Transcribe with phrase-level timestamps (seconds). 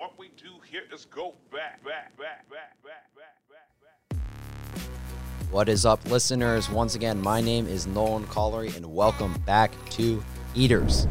[0.00, 5.50] what we do here is go back, back, back, back, back, back, back, back.
[5.50, 6.70] What is up, listeners?
[6.70, 10.24] Once again, my name is Nolan Collery, and welcome back to
[10.54, 11.06] Heaters.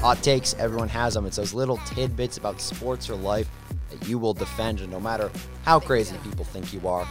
[0.00, 1.26] Hot takes, everyone has them.
[1.26, 3.50] It's those little tidbits about sports or life
[3.90, 5.30] that you will defend, no matter
[5.62, 7.06] how crazy people think you are.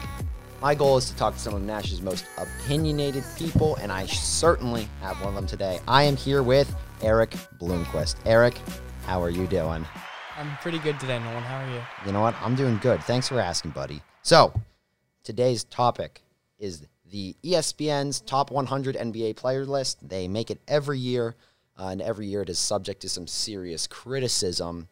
[0.59, 4.89] My goal is to talk to some of Nash's most opinionated people, and I certainly
[5.01, 5.79] have one of them today.
[5.87, 8.15] I am here with Erik Bloomquist.
[8.25, 8.57] Erik,
[9.05, 9.85] how are you doing?
[10.37, 11.43] I'm pretty good today, Nolan.
[11.43, 11.81] How are you?
[12.05, 12.35] You know what?
[12.41, 13.03] I'm doing good.
[13.03, 14.01] Thanks for asking, buddy.
[14.21, 14.53] So,
[15.23, 16.21] today's topic
[16.57, 20.07] is the ESPN's top 100 NBA player list.
[20.07, 21.35] They make it every year,
[21.77, 24.87] uh, and every year it is subject to some serious criticism,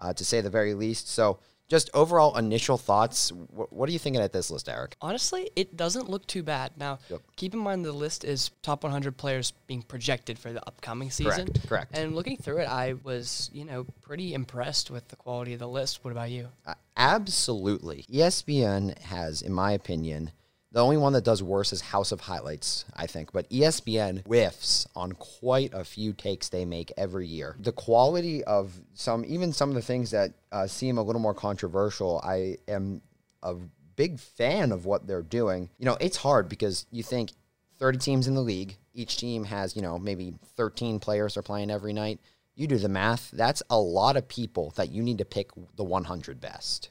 [0.00, 1.08] uh, to say the very least.
[1.08, 1.38] So,
[1.74, 3.30] just overall initial thoughts.
[3.30, 4.96] Wh- what are you thinking at this list, Erik?
[5.00, 6.70] Honestly, it doesn't look too bad.
[6.76, 7.20] Now, Yep.
[7.34, 11.48] keep in mind the list is top 100 players being projected for the upcoming season.
[11.48, 11.98] Correct, correct.
[11.98, 15.66] And looking through it, I was, you know, pretty impressed with the quality of the
[15.68, 16.04] list.
[16.04, 16.46] What about you?
[16.64, 18.04] Uh, absolutely.
[18.08, 20.30] ESPN has, in my opinion,
[20.74, 23.30] the only one that does worse is House of Highlights, I think.
[23.30, 27.54] But ESPN whiffs on quite a few takes they make every year.
[27.60, 31.32] The quality of some, even some of the things that uh, seem a little more
[31.32, 33.02] controversial, I am
[33.44, 33.54] a
[33.94, 35.70] big fan of what they're doing.
[35.78, 37.30] You know, it's hard because you think
[37.78, 41.70] 30 teams in the league, each team has, you know, maybe 13 players are playing
[41.70, 42.18] every night.
[42.56, 45.84] You do the math, that's a lot of people that you need to pick the
[45.84, 46.90] 100 best.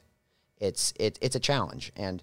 [0.58, 2.22] It's it, it's a challenge and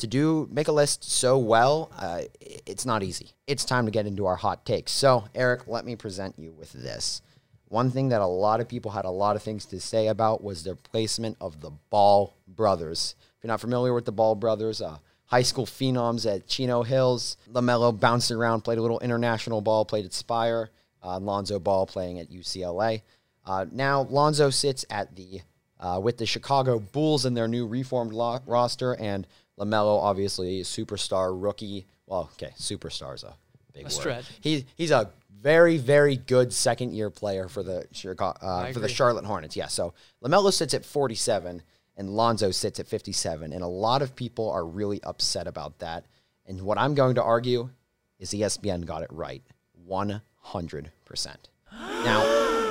[0.00, 3.30] to do make a list so well, uh, it's not easy.
[3.46, 4.92] It's time to get into our hot takes.
[4.92, 7.22] So, Erik, let me present you with this.
[7.68, 10.42] One thing that a lot of people had a lot of things to say about
[10.42, 13.14] was their placement of the Ball brothers.
[13.38, 17.36] If you're not familiar with the Ball brothers, uh, high school phenoms at Chino Hills,
[17.52, 20.70] Lamelo bounced around, played a little international ball, played at Spire.
[21.02, 23.00] Uh, Lonzo Ball playing at UCLA.
[23.46, 25.40] Uh, now Lonzo sits at the
[25.80, 29.26] uh, with the Chicago Bulls in their new reformed lo- roster, and
[29.60, 31.86] Lamelo, obviously superstar rookie.
[32.06, 33.34] Well, okay, superstar is a
[33.74, 33.92] big word.
[33.92, 34.24] stretch.
[34.40, 35.10] He he's a
[35.40, 38.88] very very good second year player for the Chicago uh, for the.
[38.88, 39.56] Charlotte Hornets.
[39.56, 39.94] Yeah, so
[40.24, 41.62] Lamelo sits at 47,
[41.96, 46.06] and Lonzo sits at 57, and a lot of people are really upset about that.
[46.46, 47.70] And what I'm going to argue
[48.18, 49.42] is ESPN got it right,
[49.84, 51.48] 100 percent.
[52.00, 52.22] Now,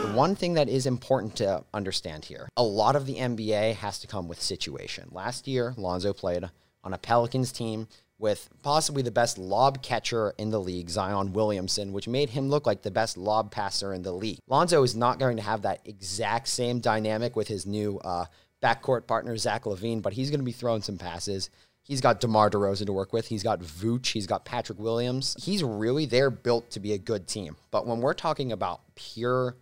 [0.01, 3.99] the one thing that is important to understand here a lot of the NBA has
[3.99, 5.07] to come with situation.
[5.11, 6.49] Last year, Lonzo played
[6.83, 7.87] on a Pelicans team
[8.19, 12.67] with possibly the best lob catcher in the league, Zion Williamson, which made him look
[12.67, 14.39] like the best lob passer in the league.
[14.47, 18.25] Lonzo is not going to have that exact same dynamic with his new uh,
[18.61, 21.49] backcourt partner, Zach LaVine, but he's going to be throwing some passes.
[21.81, 23.27] He's got DeMar DeRozan to work with.
[23.27, 24.07] He's got Vooch.
[24.07, 25.35] He's got Patrick Williams.
[25.41, 27.55] He's really there built to be a good team.
[27.71, 29.55] But when we're talking about pure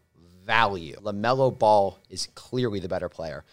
[0.43, 3.45] value, LaMelo Ball is clearly the better player.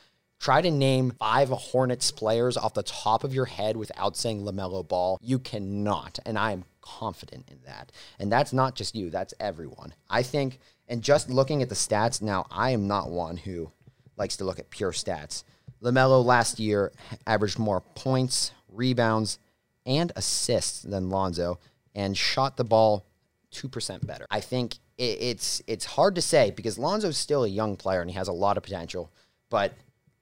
[0.44, 4.87] Try to name five Hornets players off the top of your head without saying LaMelo
[4.87, 5.19] Ball.
[5.22, 6.19] You cannot.
[6.27, 7.91] And I am confident in that.
[8.19, 9.94] And that's not just you, that's everyone.
[10.10, 13.72] I think, and just looking at the stats now, I am not one who
[14.19, 15.44] likes to look at pure stats.
[15.82, 16.93] LaMelo last year
[17.26, 19.38] averaged more points, rebounds,
[19.87, 21.59] and assists than Lonzo
[21.94, 23.06] and shot the ball
[23.55, 24.26] 2% better.
[24.31, 28.16] I think it's it's hard to say because Lonzo's still a young player and he
[28.19, 29.11] has a lot of potential,
[29.49, 29.72] but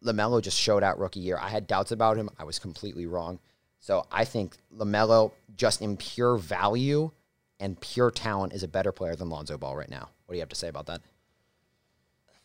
[0.04, 1.38] LaMelo just showed out rookie year.
[1.40, 2.28] I had doubts about him.
[2.38, 3.38] I was completely wrong.
[3.80, 7.10] So I think LaMelo just in pure value
[7.58, 10.08] and pure talent is a better player than Lonzo Ball right now.
[10.26, 11.00] What do you have to say about that?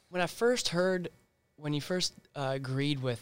[0.09, 1.09] When I first heard,
[1.57, 3.21] when you first uh, agreed with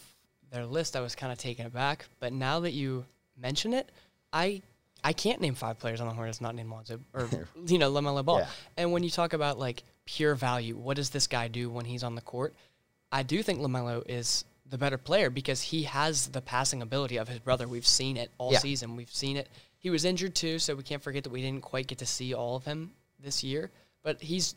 [0.51, 2.05] their list, I was kind of taken aback.
[2.19, 3.05] But now that you
[3.37, 3.91] mention it,
[4.31, 4.61] I
[5.03, 7.29] I can't name five players on the Hornets not named Lonzo or
[7.67, 8.39] you know Lamelo Ball.
[8.39, 8.47] Yeah.
[8.77, 12.03] And when you talk about like pure value, what does this guy do when he's
[12.03, 12.55] on the court?
[13.11, 17.27] I do think Lamelo is the better player because he has the passing ability of
[17.27, 17.67] his brother.
[17.67, 18.59] We've seen it all Yeah.
[18.59, 18.95] season.
[18.95, 19.47] We've seen it.
[19.77, 22.33] He was injured too, so we can't forget that we didn't quite get to see
[22.33, 23.69] all of him this year.
[24.01, 24.55] But he's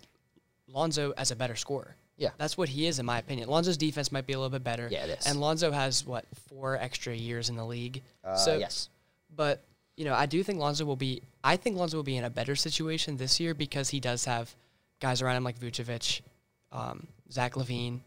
[0.66, 1.94] Lonzo as a better scorer.
[2.16, 2.30] Yeah.
[2.36, 3.48] That's what he is, in my opinion.
[3.48, 4.88] Lonzo's defense might be a little bit better.
[4.90, 5.26] Yeah, it is.
[5.26, 8.02] And Lonzo has, what, four extra years in the league?
[8.24, 8.88] Uh, so, yes.
[9.34, 9.62] But,
[9.96, 12.30] you know, I do think Lonzo will be, I think Lonzo will be in a
[12.30, 14.52] better situation this year because he does have
[15.00, 16.22] guys around him like Vucevic,
[16.72, 18.00] um, Zach LaVine,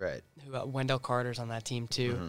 [0.00, 0.22] Right.
[0.44, 2.26] who uh, Wendell Carter's on that team too, Mm-hmm.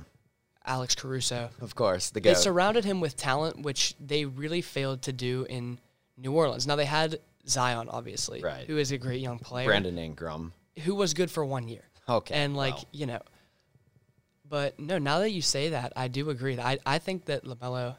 [0.63, 1.49] Alex Caruso.
[1.59, 5.79] Of course, the They surrounded him with talent, which they really failed to do in
[6.17, 6.67] New Orleans.
[6.67, 8.67] Now, they had Zion, obviously, Right.
[8.67, 10.53] who is a great young player Brandon Ingram.
[10.83, 11.81] who was good for one year.
[12.07, 12.83] Okay, And like, wow.
[12.91, 13.21] you know,
[14.47, 16.59] but no, now that you say that, I do agree.
[16.59, 17.95] I, I think that LaMelo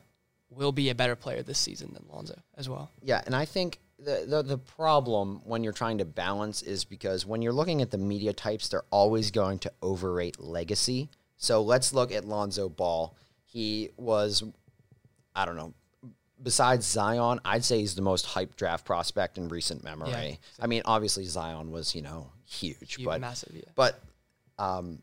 [0.50, 2.90] will be a better player this season than Lonzo as well.
[3.02, 7.24] Yeah, and I think the, the the problem when you're trying to balance is because
[7.26, 11.08] when you're looking at the media types, they're always going to overrate legacy.
[11.36, 13.16] So let's look at Lonzo Ball.
[13.44, 14.44] He was,
[15.34, 15.74] I don't know,
[16.42, 20.10] besides Zion, I'd say he's the most hyped draft prospect in recent memory.
[20.10, 20.34] Yeah.
[20.60, 23.62] I mean, obviously Zion was, you know, huge, Huge, but massive, yeah.
[23.74, 24.00] but
[24.58, 25.02] um,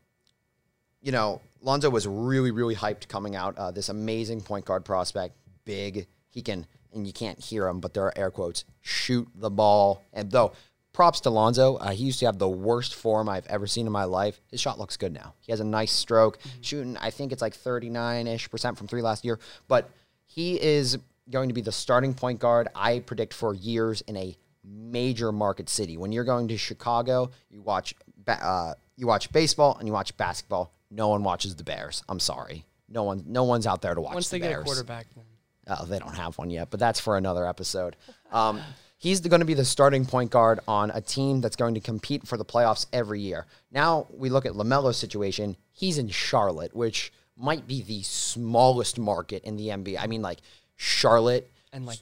[1.02, 3.58] you know, Lonzo was really, really hyped coming out.
[3.58, 5.36] Uh, this amazing point guard prospect,
[5.66, 6.08] big.
[6.30, 10.04] He can, and you can't hear him, but there are air quotes, shoot the ball.
[10.14, 10.54] And though,
[10.94, 11.76] props to Lonzo.
[11.78, 14.42] Uh, he used to have the worst form I've ever seen in my life.
[14.52, 15.34] His shot looks good now.
[15.40, 19.02] He has a nice stroke, shooting, I think it's like 39 ish percent from three
[19.02, 19.40] last year.
[19.68, 19.90] But
[20.26, 20.98] he is
[21.30, 25.70] going to be the starting point guard, I predict, for years in a major market
[25.70, 25.96] city.
[25.98, 27.94] When you're going to Chicago, you watch
[28.26, 30.74] ba- uh, you watch baseball and you watch basketball.
[30.92, 32.04] No one watches the Bears.
[32.10, 32.66] I'm sorry.
[32.90, 34.56] No one no one's out there to watch Once the they Bears.
[34.56, 35.24] get a quarterback, then
[35.70, 37.96] Oh, they don't have one yet, but that's for another episode.
[38.32, 38.60] Um,
[38.98, 42.28] he's going to be the starting point guard on a team that's going to compete
[42.28, 43.46] for the playoffs every year.
[43.72, 45.56] Now we look at Lamelo's situation.
[45.72, 49.98] He's in Charlotte, which might be the smallest market in the NBA.
[50.00, 50.40] I mean, like
[50.76, 52.00] Charlotte, and like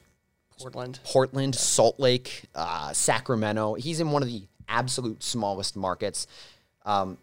[0.58, 0.98] Portland.
[1.04, 3.74] Portland, Salt Lake, uh, Sacramento.
[3.74, 6.26] He's in one of the absolute smallest markets.
[6.84, 7.18] Um,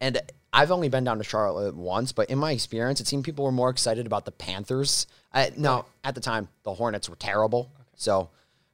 [0.00, 0.20] and
[0.56, 3.52] I've only been down to Charlotte once, but in my experience, it seemed people were
[3.52, 5.06] more excited about the Panthers.
[5.30, 7.70] I, no, at the time, the Hornets were terrible.
[7.94, 8.30] So,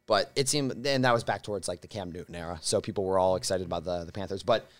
[0.06, 2.60] but it seemed, and that was back towards like the Cam Newton era.
[2.62, 4.44] So people were all excited about the, the Panthers.
[4.44, 4.70] But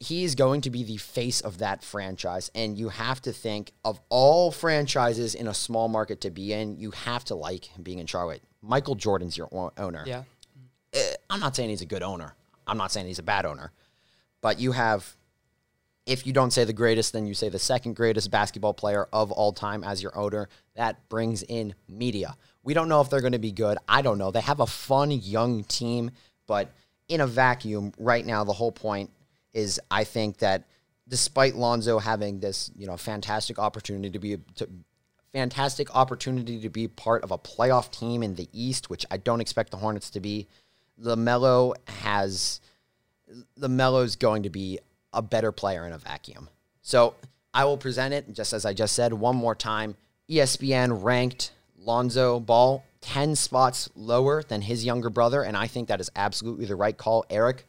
[0.00, 2.50] he's going to be the face of that franchise.
[2.52, 6.78] And you have to think of all franchises in a small market to be in,
[6.80, 8.42] you have to like being in Charlotte.
[8.60, 10.02] Michael Jordan's your o- owner.
[10.04, 10.24] Yeah.
[10.94, 12.34] Eh, I'm not saying he's a good owner.
[12.66, 13.70] I'm not saying he's a bad owner.
[14.40, 15.14] But you have,
[16.06, 19.32] if you don't say the greatest, then you say the second greatest basketball player of
[19.32, 20.48] all time as your owner.
[20.76, 22.36] That brings in media.
[22.62, 23.78] We don't know if they're going to be good.
[23.88, 24.30] I don't know.
[24.30, 26.10] They have a fun young team,
[26.46, 26.70] but
[27.08, 29.10] in a vacuum, right now, the whole point
[29.52, 30.64] is I think that
[31.08, 34.68] despite Lonzo having this, you know, fantastic opportunity to be to,
[35.32, 39.40] fantastic opportunity to be part of a playoff team in the East, which I don't
[39.40, 40.48] expect the Hornets to be.
[41.02, 42.60] LaMelo has
[43.58, 44.78] LaMelo's going to be
[45.14, 46.48] a better player in a vacuum.
[46.82, 47.14] So
[47.52, 49.96] I will present it just as I just said one more time.
[50.28, 56.00] ESPN ranked Lonzo Ball 10 spots lower than his younger brother, and I think that
[56.00, 57.24] is absolutely the right call.
[57.28, 57.66] Erik,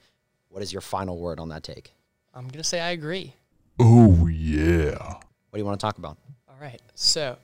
[0.47, 1.94] what is your final word on that take?
[2.33, 3.33] I'm gonna say I agree.
[3.80, 4.98] Oh, yeah.
[4.98, 6.18] What do you want to talk about?
[6.48, 6.81] All right.
[6.95, 7.38] So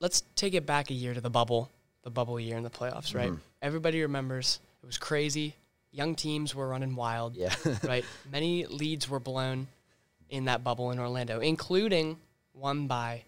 [0.00, 1.70] let's take it back a year to the bubble,
[2.02, 3.30] the bubble year in the playoffs, right?
[3.30, 3.40] Mm-hmm.
[3.62, 5.54] Everybody remembers it was crazy.
[5.96, 7.36] Young teams were running wild.
[7.36, 7.54] Yeah.
[7.82, 8.04] right.
[8.30, 9.66] Many leads were blown
[10.28, 12.18] in that bubble in Orlando, including
[12.52, 13.22] one by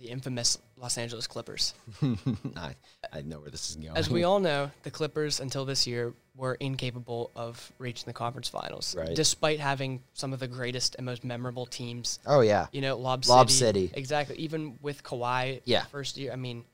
[0.00, 1.74] the infamous Los Angeles Clippers.
[2.56, 2.76] I,
[3.12, 3.96] I know where this is going.
[3.96, 8.48] As we all know, the Clippers until this year were incapable of reaching the conference
[8.48, 9.16] finals, Right.
[9.16, 12.68] despite having some of the greatest and most memorable teams oh, yeah.
[12.70, 13.88] you know, Lob, Lob City.
[13.88, 13.98] City.
[13.98, 14.36] Exactly.
[14.36, 15.82] Even with Kawhi, Yeah.
[15.86, 16.32] first year.
[16.32, 16.64] I mean,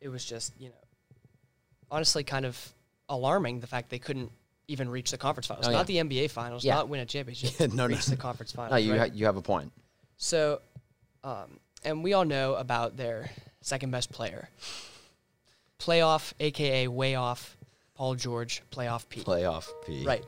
[0.00, 0.74] it was just you know,
[1.92, 2.72] honestly, kind of
[3.12, 4.30] alarming the fact they couldn't
[4.68, 6.74] even reach the conference finals, Oh, not the NBA finals, Yeah.
[6.76, 7.86] not win a championship, Yeah, no, no.
[7.88, 8.72] reach the conference finals.
[8.72, 9.10] No, you, right?
[9.10, 9.72] ha- you have a point.
[10.16, 10.60] so,
[11.24, 13.30] um, and we all know about their
[13.60, 14.48] second best player,
[15.78, 17.56] playoff, aka way off,
[17.94, 19.20] Paul George, playoff P.
[19.20, 20.04] Playoff P.
[20.04, 20.24] Right.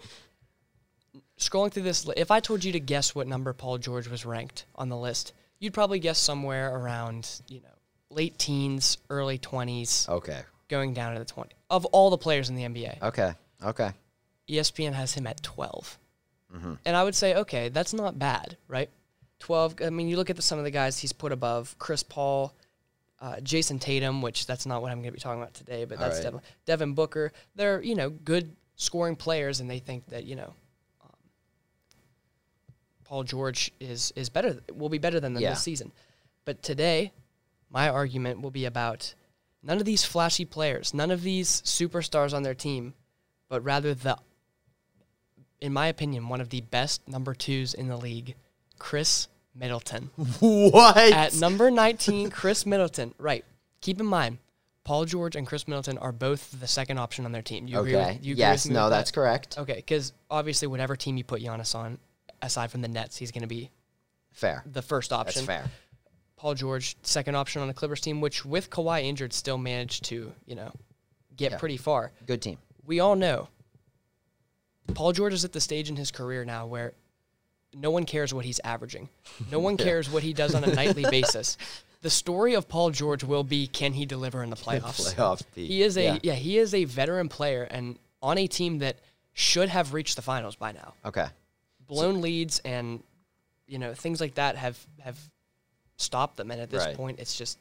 [1.39, 4.67] Scrolling through this, if I told you to guess what number Paul George was ranked
[4.75, 7.69] on the list, you'd probably guess somewhere around, you know,
[8.11, 10.43] late teens, early 20s, Okay.
[10.69, 11.51] going down to the 20.
[11.75, 13.33] Of all the players in the NBA, Okay.
[13.65, 13.91] Okay.
[14.49, 15.99] ESPN has him at 12.
[16.55, 16.75] Mm-hmm.
[16.85, 18.91] And I would say, okay, that's not bad, right?
[19.41, 19.77] 12.
[19.85, 22.55] I mean, you look at the, some of the guys he's put above Chris Paul,
[23.21, 25.99] uh, Jayson Tatum, which that's not what I'm going to be talking about today, but
[25.99, 26.25] that's right.
[26.25, 27.33] Devin, Devin Booker.
[27.57, 30.53] They're, you know, good scoring players, and they think that, you know,
[31.03, 31.11] um,
[33.05, 35.51] Paul George is, is better, will be better than them Yeah.
[35.51, 35.91] this season.
[36.45, 37.13] But today,
[37.71, 39.15] my argument will be about
[39.65, 42.95] none of these flashy players, none of these superstars on their team,
[43.49, 44.19] but rather the,
[45.61, 48.35] in my opinion, one of the best number twos in the league,
[48.79, 50.11] Khris Middleton.
[50.41, 50.97] What?
[50.97, 53.15] At number 19, Khris Middleton.
[53.19, 53.45] Right.
[53.81, 54.39] Keep in mind,
[54.85, 57.67] Paul George and Khris Middleton are both the second option on their team.
[57.67, 58.15] You agree okay.
[58.15, 58.67] with, you agree yes.
[58.67, 58.97] No, with that?
[58.99, 59.59] that's correct.
[59.59, 61.99] Okay, because obviously, whatever team you put Giannis on,
[62.43, 63.71] aside from the Nets, he's going to be
[64.33, 64.63] Fair.
[64.71, 65.47] the first option.
[65.47, 65.71] That's fair.
[66.37, 70.33] Paul George, second option on the Clippers team, which with Kawhi injured, still managed to,
[70.47, 70.73] you know,
[71.37, 71.59] get Yeah.
[71.59, 72.13] pretty far.
[72.27, 72.59] Good team.
[72.87, 73.49] we all know
[74.95, 76.93] Paul George is at the stage in his career now where
[77.73, 79.09] no one cares what he's averaging.
[79.51, 81.57] No one cares what he does on a nightly basis.
[82.03, 85.15] the story of Paul George will be can he deliver in the playoffs?
[85.15, 85.43] Playoff.
[85.55, 86.19] He is a Yeah.
[86.23, 86.35] yeah.
[86.35, 88.99] he is a veteran player and on a team that
[89.33, 90.93] should have reached the finals by now.
[91.07, 91.27] Okay.
[91.87, 93.03] Blown leads and
[93.67, 95.19] you know things like that have have
[95.97, 96.97] stopped them, and at this Right.
[96.97, 97.59] point, it's just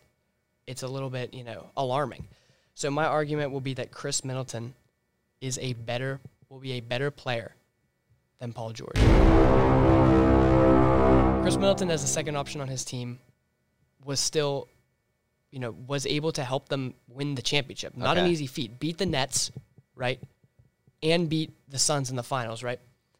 [0.65, 2.27] it's a little bit you know alarming.
[2.75, 4.73] So my argument will be that Khris Middleton
[5.41, 7.53] is a better will be a better player
[8.39, 8.95] than Paul George.
[11.43, 13.19] Khris Middleton as the second option on his team
[14.05, 14.67] was still
[15.51, 17.95] you know was able to help them win the championship.
[17.97, 18.79] Not an easy feat.
[18.79, 19.51] Beat the Nets,
[19.95, 20.19] right?
[21.01, 22.79] And beat the Suns in the finals, right?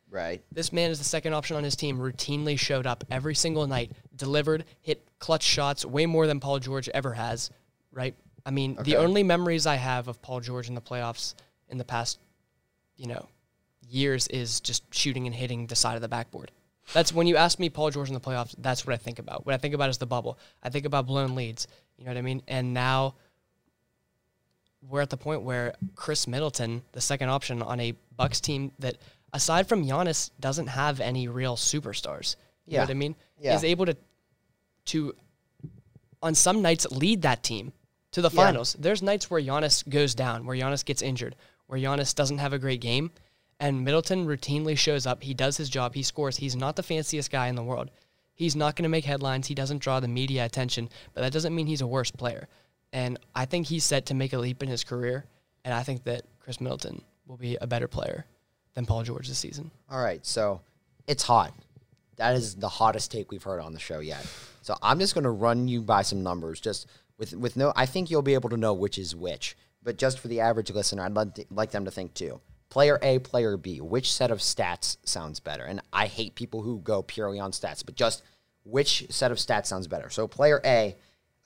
[0.10, 0.42] Right.
[0.52, 3.92] This man is the second option on his team, routinely showed up every single night,
[4.16, 7.50] delivered, hit clutch shots way more than Paul George ever has,
[7.92, 8.16] right?
[8.46, 11.34] I mean, the only memories I have of Paul George in the playoffs
[11.70, 12.20] in the past,
[12.98, 13.28] you know,
[13.88, 16.52] years is just shooting and hitting the side of the backboard.
[16.94, 19.46] That's when you ask me Paul George in the playoffs, that's what I think about.
[19.46, 20.38] What I think about is the bubble.
[20.62, 21.68] I think about blown leads.
[21.98, 22.42] You know what I mean?
[22.48, 23.16] And now
[24.90, 28.98] we're at the point where Khris Middleton, the second option on a Bucks team that
[29.32, 32.36] aside from Giannis doesn't have any real superstars.
[32.66, 32.80] You Yeah.
[32.80, 33.16] know what I mean?
[33.40, 33.56] Yeah.
[33.56, 33.98] Is able to
[34.86, 35.16] to
[36.22, 37.74] on some nights lead that team
[38.12, 38.36] to the Yeah.
[38.46, 38.76] finals.
[38.80, 41.36] There's nights where Giannis goes down, where Giannis gets injured,
[41.68, 43.12] where Giannis doesn't have a great game,
[43.60, 45.24] and Middleton routinely shows up.
[45.24, 45.96] He does his job.
[45.96, 46.38] He scores.
[46.38, 47.92] He's not the fanciest guy in the world.
[48.36, 49.48] He's not going to make headlines.
[49.48, 52.48] He doesn't draw the media attention, but that doesn't mean he's a worse player.
[52.92, 55.26] And I think he's set to make a leap in his career.
[55.64, 58.26] And I think that Khris Middleton will be a better player
[58.74, 59.72] than Paul George this season.
[59.90, 60.62] All right, so
[61.08, 61.54] it's hot.
[62.18, 64.26] That is the hottest take we've heard on the show yet.
[64.62, 67.74] So I'm just going to run you by some numbers, just with with no.
[67.76, 70.72] I think you'll be able to know which is which, but just for the average
[70.72, 71.16] listener, I'd
[71.52, 72.40] like, them to think too.
[72.70, 73.82] Player A, player B.
[73.82, 75.64] Which set of stats sounds better?
[75.64, 78.24] And I hate people who go purely on stats, but just
[78.64, 80.10] which set of stats sounds better.
[80.10, 80.96] So player A,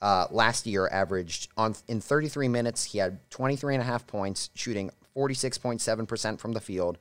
[0.00, 4.50] uh, last year averaged on in 33 minutes, he had 23 and a half points,
[4.54, 6.98] shooting 46.7% from the field,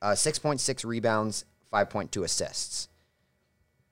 [0.00, 2.88] uh, 6.6 rebounds, 5.2 assists.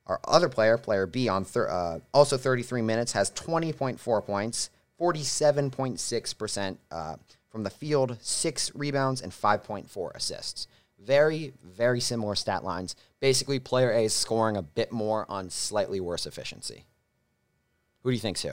[0.06, 4.70] Our other player, player B, on thir- uh, also 33 minutes, has 20.4 points,
[5.00, 7.16] 47.6% uh,
[7.48, 10.68] from the field, six rebounds, and 5.4 assists.
[10.98, 12.96] Very, very similar stat lines.
[13.20, 16.84] Basically, player A is scoring a bit more on slightly worse efficiency.
[18.02, 18.52] Who do you think's who?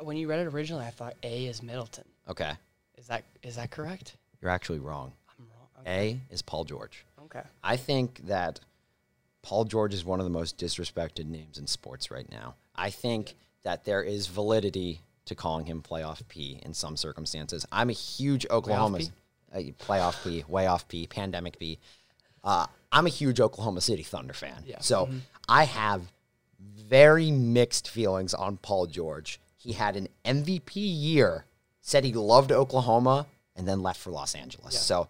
[0.00, 2.04] When you read it originally, I thought A is Middleton.
[2.28, 2.52] Okay,
[2.98, 4.16] Is that is that correct?
[4.42, 5.12] you're actually wrong.
[5.38, 5.84] I'm wrong.
[5.86, 7.04] A is Paul George.
[7.24, 7.42] Okay.
[7.62, 8.60] I think that
[9.46, 12.56] Paul George is one of the most disrespected names in sports right now.
[12.74, 17.64] I think that there is validity to calling him playoff P in some circumstances.
[17.70, 19.10] I'm a huge Oklahoma P?
[19.54, 21.78] uh, playoff P, way off P, pandemic P.
[22.42, 24.64] Uh, I'm a huge Oklahoma City Thunder fan.
[24.66, 24.80] Yeah.
[24.80, 25.08] So
[25.48, 26.02] I have
[26.58, 29.40] very mixed feelings on Paul George.
[29.56, 31.44] He had an MVP year,
[31.82, 34.76] said he loved Oklahoma, and then left for Los Angeles.
[34.80, 35.06] So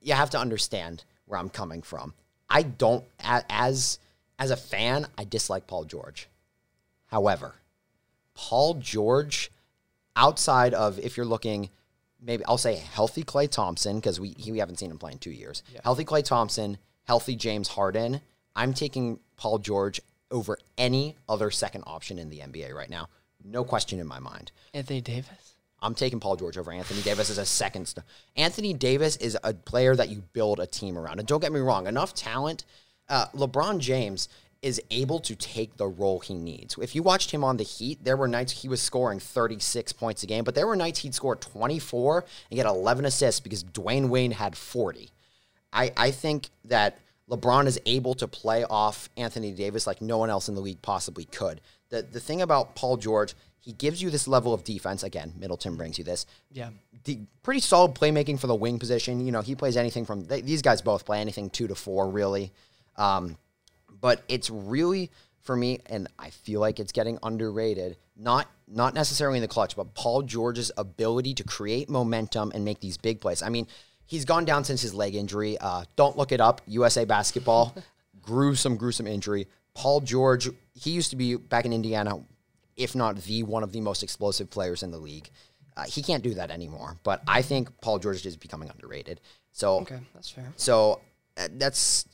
[0.00, 2.14] you have to understand where I'm coming from.
[2.50, 3.98] I don't as
[4.38, 6.28] as a fan, I dislike Paul George.
[7.06, 7.56] However,
[8.34, 9.50] Paul George,
[10.16, 11.70] outside of if you're looking,
[12.20, 15.18] maybe I'll say healthy Klay Thompson because we he, we haven't seen him play in
[15.18, 15.62] two years.
[15.84, 18.20] Healthy Klay Thompson, healthy James Harden.
[18.56, 23.08] I'm taking Paul George over any other second option in the NBA right now.
[23.44, 24.52] No question in my mind.
[24.74, 25.54] Anthony Davis.
[25.82, 27.88] I'm taking Paul George over Anthony Davis as a second.
[27.88, 28.04] St-
[28.36, 31.18] Anthony Davis is a player that you build a team around.
[31.18, 32.64] And don't get me wrong, enough talent.
[33.08, 34.28] Uh, LeBron James
[34.62, 36.76] is able to take the role he needs.
[36.80, 40.22] If you watched him on the Heat, there were nights he was scoring 36 points
[40.22, 44.10] a game, but there were nights he'd score 24 and get 11 assists because Dwayne
[44.10, 45.10] Wayne had 40.
[45.72, 46.98] I, I think that
[47.30, 50.82] LeBron is able to play off Anthony Davis like no one else in the league
[50.82, 51.60] possibly could.
[51.90, 55.02] The the thing about Paul George, he gives you this level of defense.
[55.02, 56.26] Again, Middleton brings you this.
[56.50, 56.70] Yeah.
[57.04, 59.24] The pretty solid playmaking for the wing position.
[59.24, 62.08] You know, he plays anything from they, these guys both play anything two to four
[62.08, 62.52] really.
[62.96, 63.36] Um,
[64.00, 67.96] but it's really for me, and I feel like it's getting underrated.
[68.16, 72.80] Not not necessarily in the clutch, but Paul George's ability to create momentum and make
[72.80, 73.42] these big plays.
[73.42, 73.66] I mean,
[74.06, 75.58] he's gone down since his leg injury.
[75.58, 76.60] Uh, don't look it up.
[76.66, 77.74] USA basketball,
[78.22, 79.48] gruesome, gruesome injury.
[79.74, 80.48] Paul George,
[80.80, 82.22] he used to be back in Indiana,
[82.76, 85.28] if not the one of the most explosive players in the league.
[85.76, 86.98] Uh, he can't do that anymore.
[87.04, 89.20] But I think Paul George is becoming underrated.
[89.52, 90.52] So Okay, that's fair.
[90.56, 91.00] so
[91.36, 92.04] uh, that's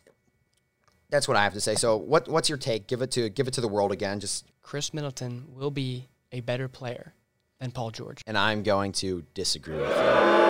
[1.11, 1.75] that's what I have to say.
[1.75, 2.87] So what what's your take?
[2.87, 4.21] Give it to give it to the world again.
[4.21, 7.15] Just Khris Middleton will be a better player
[7.61, 8.23] than Paul George.
[8.27, 10.46] and I'm going to disagree with you.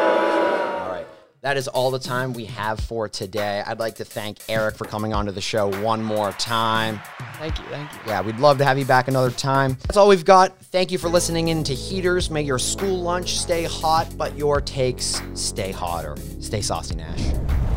[1.47, 3.63] That is all the time we have for today.
[3.65, 7.01] I'd like to thank Erik for coming onto the show one more time.
[7.35, 8.01] Thank you, thank you.
[8.05, 9.77] Yeah, we'd love to have you back another time.
[9.83, 10.59] That's all we've got.
[10.59, 12.31] Thank you for listening in to Heaters.
[12.31, 16.17] May your school lunch stay hot, but your takes stay hotter.
[16.41, 17.76] Stay saucy, Nash.